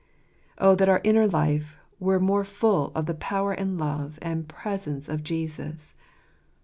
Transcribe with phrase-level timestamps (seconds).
[0.57, 5.07] Oh that our inner life were more full of the power and love and presence
[5.07, 5.93] of Jesus